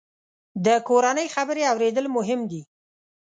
د 0.65 0.67
کورنۍ 0.87 1.27
خبرې 1.35 1.63
اورېدل 1.71 2.05
مهم 2.17 2.39
دي. 2.51 2.61